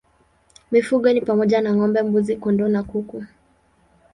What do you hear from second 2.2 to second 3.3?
kondoo na kuku.